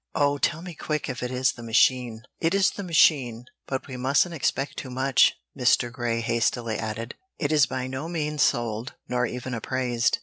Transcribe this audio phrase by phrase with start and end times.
[0.15, 3.45] "Oh, tell me quick if it is the machine." "It is the machine.
[3.67, 5.91] But we mustn't expect too much," Mr.
[5.91, 7.13] Grey hastily added.
[7.37, 10.17] "It is by no means sold, nor even appraised.